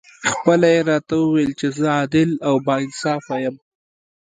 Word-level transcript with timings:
خپله 0.31 0.67
یې 0.75 0.81
راته 0.89 1.13
وویل 1.21 1.51
چې 1.59 1.67
زه 1.77 1.85
عادل 1.97 2.29
او 2.47 2.55
با 2.65 2.75
انصافه 2.85 3.35
یم. 3.43 3.55